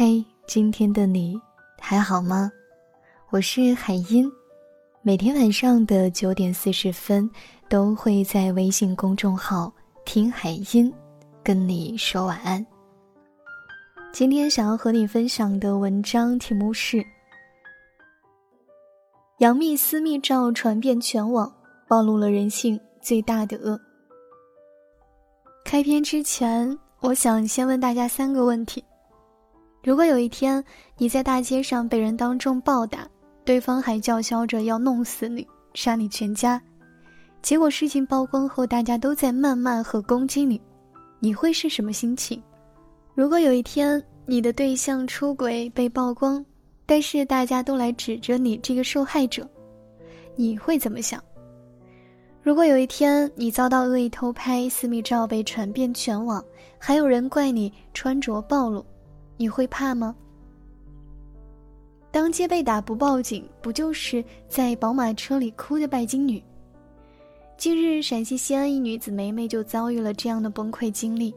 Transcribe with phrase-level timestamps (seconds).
[0.00, 1.36] 嘿，今天的你
[1.80, 2.52] 还好吗？
[3.30, 4.30] 我是海音，
[5.02, 7.28] 每天晚上的九点四十分
[7.68, 9.72] 都会在微信公众号
[10.06, 10.94] “听海音”
[11.42, 12.64] 跟你说晚安。
[14.12, 17.04] 今天想要和你分享的文章题目是：
[19.38, 21.52] 杨幂私密照传遍全网，
[21.88, 23.76] 暴露了人性最大的恶。
[25.64, 28.84] 开篇之前，我想先问大家三个问题。
[29.82, 30.62] 如果有一天
[30.96, 33.08] 你在大街上被人当众暴打，
[33.44, 36.60] 对方还叫嚣着要弄死你、杀你全家，
[37.40, 40.60] 结果事情曝光后，大家都在谩骂和攻击你，
[41.20, 42.42] 你会是什么心情？
[43.14, 46.44] 如果有一天你的对象出轨被曝光，
[46.84, 49.48] 但是大家都来指着你这个受害者，
[50.34, 51.22] 你会怎么想？
[52.42, 56.44] 如果有一天你遭到恶意偷拍，私密照被传遍全网，
[56.78, 58.84] 还有人怪你穿着暴露？
[59.38, 60.14] 你会怕吗？
[62.10, 66.42] 当街被打不报警，不就是在宝马车里哭的拜金女？
[67.56, 71.34] 近日，陕西西安一女子梅梅就遭遇了这样的崩溃经历。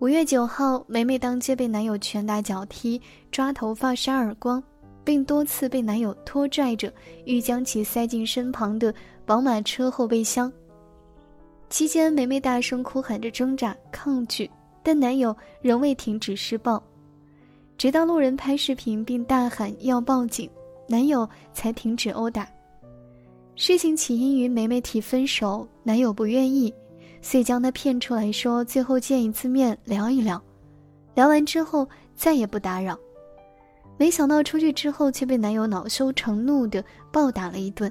[0.00, 4.62] 五月九号，梅梅当街被男友拳打脚踢、抓头发、扇耳光，
[5.04, 6.92] 并多次被男友拖拽着
[7.26, 8.92] 欲将其塞进身旁的
[9.24, 10.52] 宝马车后备箱。
[11.68, 14.50] 期间，梅梅大声哭喊着挣扎抗拒，
[14.82, 16.82] 但男友仍未停止施暴。
[17.80, 20.50] 直到路人拍视频并大喊要报警，
[20.86, 22.46] 男友才停止殴打。
[23.56, 26.70] 事情起因于梅梅提分手，男友不愿意，
[27.22, 30.38] 遂将她骗出来说最后见一次面聊一聊，
[31.14, 32.98] 聊完之后再也不打扰。
[33.96, 37.90] 没想到出去之后却被男友恼羞成怒的暴打了一顿，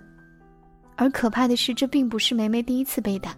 [0.98, 3.36] 而可怕的是这并不是梅梅第一次被打。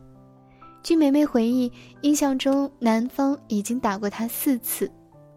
[0.83, 4.91] 据梅梅回忆，印象中男方已经打过她四次。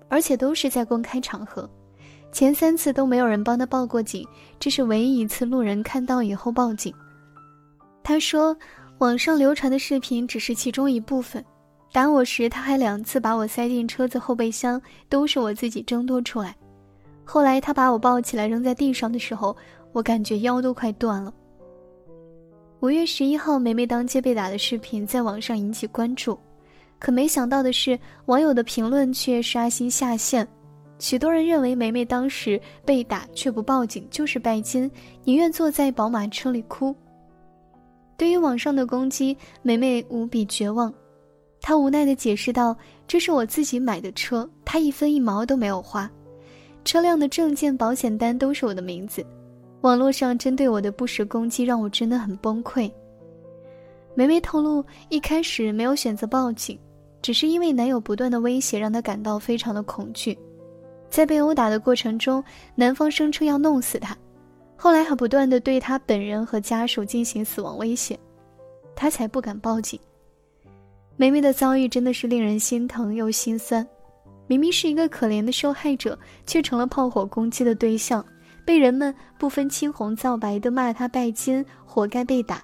[0.09, 1.69] 而且都是在公开场合，
[2.31, 4.27] 前三次都没有人帮他报过警，
[4.59, 6.95] 这是唯一一次路人看到以后报警。
[8.03, 8.57] 他说，
[8.99, 11.45] 网上流传的视频只是其中一部分，
[11.93, 16.55] 打我时他还两次把我塞进车子后备箱，都是我自己挣脱出来。
[17.25, 19.57] 后来他把我抱起来扔在地上的时候，
[19.93, 21.33] 我感觉腰都快断了。
[22.81, 26.39] 五月十一号，梅梅当街被打的视频在网上引起关注。
[26.99, 30.47] 可没想到的是，网友的评论却刷新下线。
[30.99, 34.91] 许多人认为梅梅当时被打却不报警就是拜金，
[35.25, 36.95] 宁愿坐在宝马车里哭。
[38.17, 40.93] 对于网上的攻击，梅梅无比绝望。
[41.61, 42.77] 她无奈地解释道
[43.09, 46.11] ：“这是我自己买的车，她一分一毛都没有花，
[46.85, 49.25] 车辆的证件、保险单都是我的名字。
[49.81, 52.91] 网络上针对我的不实攻击让我真的很崩溃。”
[54.15, 56.79] 梅梅透露，一开始没有选择报警。
[57.21, 60.39] 只是因为男友不断的威胁，让她感到非常的恐惧。
[61.09, 64.15] 在被殴打的过程中，男方声称要弄死她，
[64.77, 68.19] 后来还不断的对她本人和家属进行死亡威胁，
[68.95, 69.99] 她才不敢报警。
[71.17, 73.87] 梅梅的遭遇真的是令人心疼又心酸，
[74.47, 78.23] 明明是一个可怜的受害者，却成了炮火攻击的对象，
[78.67, 82.63] 被人们不分青红皂白的骂她拜金，活该被打。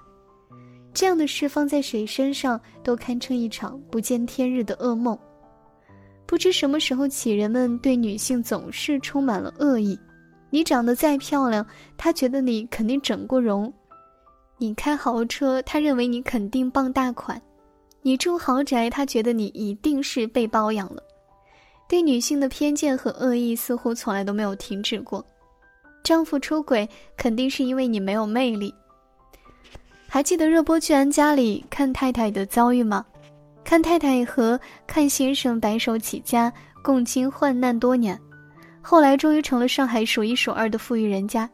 [0.92, 5.18] 这样的事放在谁身上都堪称一场不见天日的噩梦。
[6.26, 9.98] 不知什么时候起，人们对女性总是充满了恶意。
[10.50, 11.64] 你长得再漂亮，
[11.96, 13.72] 他觉得你肯定整过容；
[14.58, 17.36] 你开豪车，他认为你肯定傍大款；
[18.02, 21.02] 你住豪宅，他觉得你一定是被包养了。
[21.88, 25.24] 对女性的偏见和恶意似乎从来都没有停止过。
[26.04, 28.72] 丈夫出轨，肯定是因为你没有魅力。
[30.12, 33.06] 还记得热播剧《安家》里看太太的遭遇吗？
[33.62, 38.20] 看太太和看先生白手起家，共经患难多年，
[38.82, 41.48] 后来终于成了上海数一数二的富裕人家。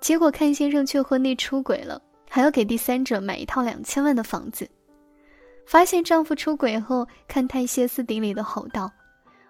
[0.00, 4.68] 结果看先生却婚内出轨了，还要给第三者买一套两千万的房子。
[5.64, 8.90] 发现丈夫出轨后，看太歇斯底里的吼道：“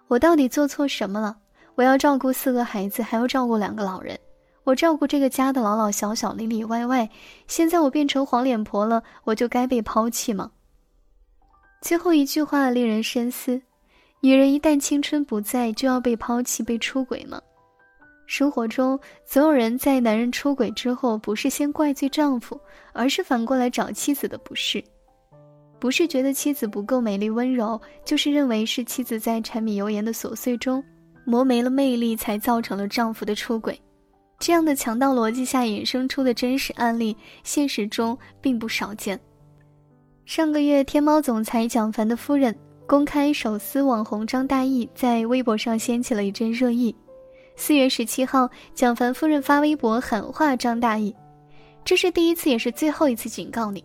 [0.07, 1.35] 我到底做错什么了？
[1.77, 4.19] 我要照顾四个孩子，还要照顾两个老人。”
[4.69, 7.09] 我照顾这个家的老老小小、里里外外，
[7.47, 10.51] 现在我变成黄脸婆了，我就该被抛弃吗？
[11.81, 13.63] 最后一句话令人深思：
[14.21, 17.41] 女人一旦青春不在，就要被抛弃、被出轨吗？
[18.27, 22.61] 生活中，总有人在男人出轨之后，不是先怪罪丈夫，
[22.93, 24.85] 而是反过来找妻子的不是，
[25.79, 30.85] 不是觉得妻子不够美丽温柔，就是认为是妻子在柴米油盐的琐碎中
[31.25, 33.81] 磨没了魅力，才造成了丈夫的出轨。
[34.39, 39.19] 这样的强盗逻辑下衍生出的真实案例，现实中并不少见。
[40.25, 42.55] 上个月，天猫总裁蒋凡的夫人
[42.87, 46.95] 公开手撕网红张大奕在微博上掀起了一阵热议。
[47.57, 51.13] 四月十七号，蒋凡夫人发微博喊话张大奕
[51.85, 53.85] ：“这是第一次，也是最后一次警告你，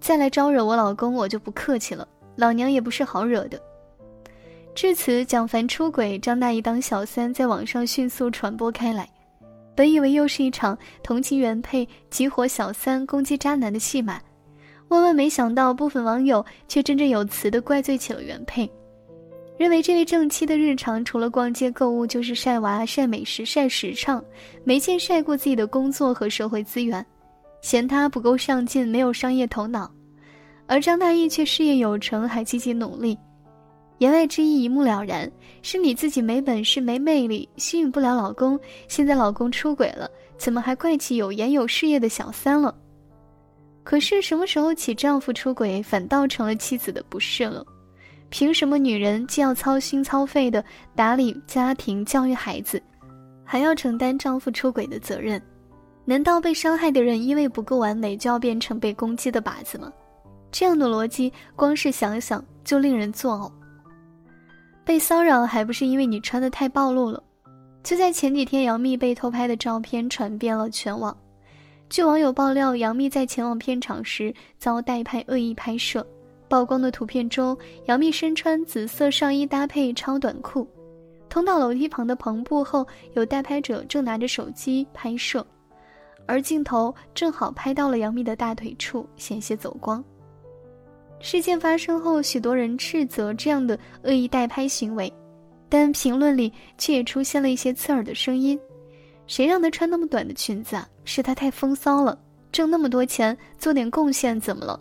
[0.00, 2.06] 再来招惹我老公，我就不客气了。
[2.36, 3.60] 老娘也不是好惹的。”
[4.76, 9.08] 至此，蒋凡出轨，张大奕当小三，在网上迅速传播开来。
[9.78, 14.20] 本以为又是一场同情原配、激活小三、攻击渣男的戏码，
[14.88, 18.68] 万万没想到，部分网友却振振有词地怪罪起了原配。
[19.56, 24.20] 认为这位正妻的日常除了逛街购物，就是晒娃、晒美食、晒时尚，
[24.64, 27.06] 没见晒过自己的工作和社会资源，
[27.60, 29.88] 嫌他不够上进，没有商业头脑。
[30.66, 33.16] 而张大奕却事业有成，还积极努力。
[33.98, 35.30] 言外之意一目了然，
[35.60, 38.58] 是你自己没本事、没魅力，吸引不了老公。
[38.86, 42.74] 现在老公出轨了，怎么还怪起有颜有事业的小三了？
[43.82, 47.64] 可是什么时候起，丈夫出轨反倒成了妻子的不是了？
[48.28, 50.62] 凭什么女人既要操心操肺的
[50.94, 52.80] 打理家庭、教育孩子，
[53.42, 55.40] 还要承担丈夫出轨的责任？
[56.04, 59.92] 难道被伤害的人因为不够完美就要变成被攻击的靶子吗？
[60.52, 63.57] 这样的逻辑，光是想想就令人作呕。
[64.88, 67.22] 被骚扰还不是因为你穿的太暴露了？
[67.82, 71.14] 就在前几天，杨幂被偷拍的照片传遍了全网。
[71.90, 76.06] 据网友爆料，杨幂在前往片场时遭代拍恶意拍摄。
[76.48, 77.54] 曝光的图片中，
[77.84, 80.66] 杨幂身穿紫色上衣搭配超短裤，
[81.28, 85.46] 通到楼梯旁的篷布后，有代拍者正拿着手机拍摄，
[86.26, 90.02] 而镜头正好拍到了杨幂的大腿处，险些走光。
[91.20, 95.12] 事件发生后，许多人斥责这样的恶意代拍行为，
[95.68, 98.58] 但评论里却也出现了一些刺耳的声音
[99.26, 100.88] ：“谁让她穿那么短的裙子啊？
[101.04, 102.18] 是她太风骚了，
[102.52, 104.78] 挣那么多钱做点贡献怎么了？”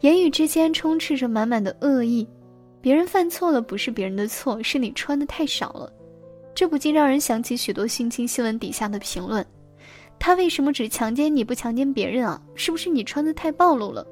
[0.00, 2.26] 言语之间充斥着满满的恶意，
[2.80, 5.92] 别人犯错了不是别人的错，是你穿的太少了。
[6.54, 9.44] 这不禁让人想起许多性侵新闻底下的评论：
[10.18, 12.40] 他为什么只强奸你不强奸别人啊？
[12.54, 14.06] 是不是你穿的太暴露了？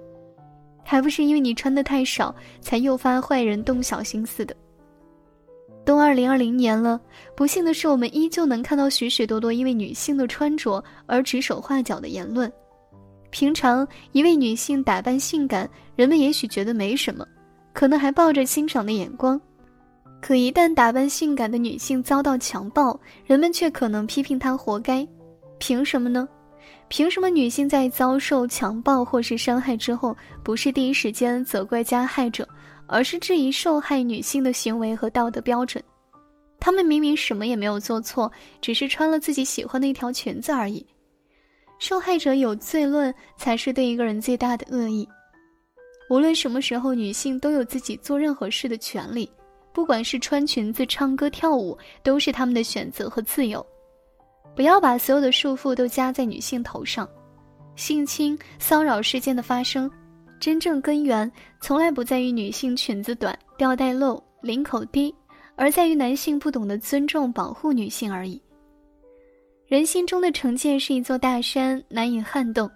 [0.88, 4.54] 还不是因为你穿的太少，才诱发坏人动小心思的。
[5.84, 7.00] 都二零二零年了，
[7.34, 12.50] 不幸的是，我们依旧能看到许许多多因为女性的穿着而指手画脚的言论。
[13.30, 17.26] 平常一位女性打扮性感，人们也许觉得没什么，
[17.72, 19.38] 可能还抱着欣赏的眼光；
[20.20, 25.06] 可一旦打扮性感的女性遭到强暴，人们却可能批评她活该。
[25.58, 26.28] 凭什么呢？
[26.88, 32.48] 凭什么女性在遭受强暴或是伤害之后，不是第一时间责怪加害者，
[32.86, 35.82] 而是质疑受害女性的行为和道德标准？
[36.60, 38.30] 她们明明什么也没有做错，
[38.60, 40.84] 只是穿了自己喜欢的一条裙子而已。
[41.78, 45.06] 受害者有罪论才是对一个人最大的恶意。
[46.08, 49.28] 无论什么时候，女性都有自己做任何事的权利，
[49.72, 53.64] 不管是穿裙子、唱歌、跳舞，都是她们的选择和自由。
[54.56, 57.06] 不要把所有的束缚都加在女性头上。
[57.76, 59.88] 性侵、骚扰事件的发生，
[60.40, 61.30] 真正根源
[61.60, 65.14] 从来不在于女性裙子短、吊带露、领口低，
[65.56, 68.40] 而在于男性不懂得尊重、保护女性而已。
[69.66, 72.70] 人心中的成见是一座大山，难以撼动。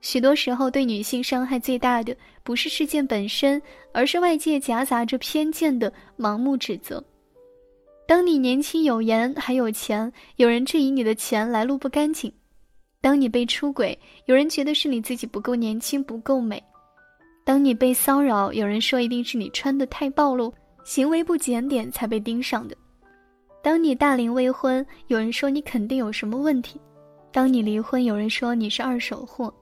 [0.00, 3.60] 许多时候，对女性伤害最大的不是事件本身，
[3.92, 7.04] 而是外界夹杂着偏见的盲目指责。
[8.08, 12.32] 当你年轻有颜还有钱，有人质疑你的钱来路不干净；
[13.02, 16.58] 当你被出轨，有人觉得是你自己不够年轻不够美；
[17.44, 20.50] 当你被骚扰，有人说一定是你穿的太暴露，
[20.84, 22.74] 行为不检点才被盯上的。
[23.62, 26.78] 当你大龄未婚，有人说你肯定有什么问题；
[27.30, 29.52] 当你离婚，有人说你是二手货；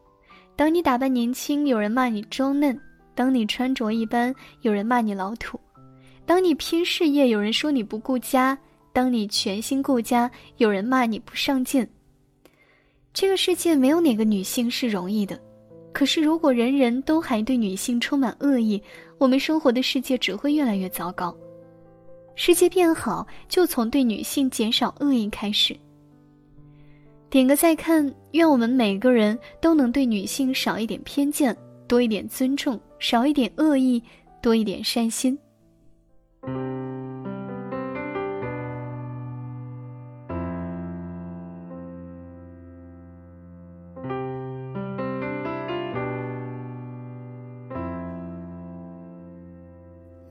[0.55, 2.73] 当你打扮年轻，有人骂你装嫩；
[3.13, 5.59] 当你穿着一般，有人骂你老土；
[6.27, 8.59] 当你拼事业，有人说你不顾家；
[8.93, 11.87] 当你全心顾家，有人骂你不上进。
[13.15, 15.41] 这个世界没有哪个女性是容易的，
[15.93, 18.83] 可是如果人人都还对女性充满恶意，
[19.19, 21.35] 我们生活的世界只会越来越糟糕。
[22.35, 25.75] 世界变好，就从对女性减少恶意开始。
[27.31, 31.57] 点个再看，愿我们每个人都能对女性少一点偏见，
[31.87, 34.03] 多一点尊重，少一点恶意，
[34.43, 35.39] 多一点善心。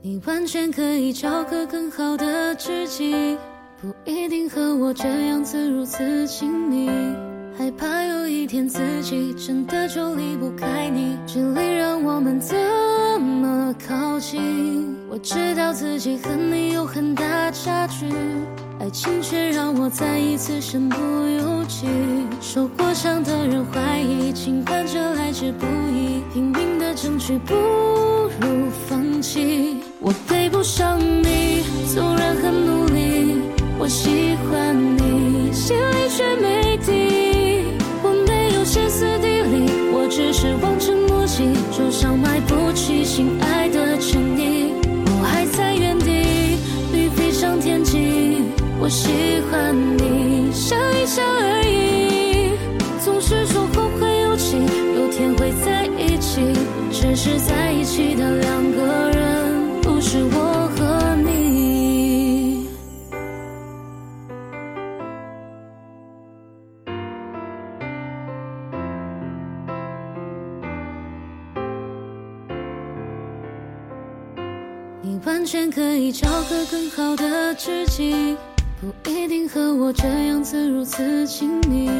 [0.02, 3.36] 你完全可以找个更好的知己，
[3.80, 6.88] 不一定和我这样子如此亲密。
[7.58, 12.56] 害怕有一天自己真的就离不开你，距离让我们怎
[13.20, 14.85] 么靠近。
[15.16, 18.04] 我知道自己和你有很大差距，
[18.78, 20.96] 爱情却让我再一次身不
[21.26, 21.86] 由己。
[22.38, 29.78] 受过伤的人怀疑，尽管这来之不易，拼命的争取不如放弃。
[30.00, 31.62] 我配不上你，
[31.94, 33.40] 纵然很努力，
[33.78, 36.55] 我喜欢你，心里却没
[75.26, 78.36] 完全可以找个更好的知己，
[78.80, 81.90] 不一定和我这样子如此亲密。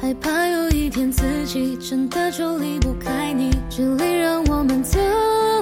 [0.00, 5.00] 害怕有一天自己真的就离不开你，距离让我们怎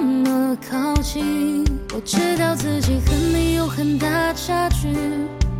[0.03, 1.65] 么靠近？
[1.95, 4.89] 我知道自己和你有很大差距，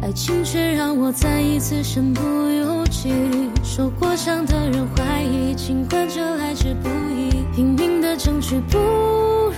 [0.04, 3.12] 爱情却让我再一次身不由己。
[3.64, 8.78] 受过伤的人怀疑，尽管这来之不易，拼命的争取不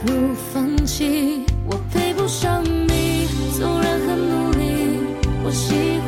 [0.06, 1.44] 如放弃。
[2.32, 3.28] 我配不上你，
[3.60, 4.64] 纵然很努力，
[5.44, 6.01] 我喜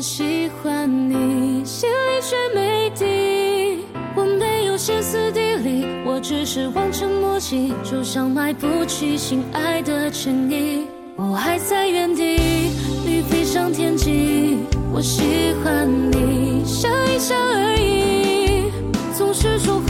[0.00, 3.84] 喜欢你，心里却没底。
[4.16, 10.86] 我没有歇斯底里，我只是望尘莫及，就像买不起心爱的衬衣。
[11.16, 12.38] 我还在原地，
[13.04, 14.58] 你飞上天际。
[14.92, 18.72] 我喜欢你，想一想而已。
[19.16, 19.80] 总是说，